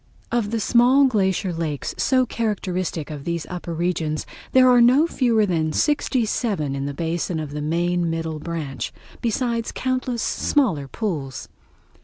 [0.31, 5.45] Of the small glacier lakes so characteristic of these upper regions, there are no fewer
[5.45, 8.91] than sixty seven in the basin of the main middle branch,
[9.21, 11.49] besides countless smaller pools.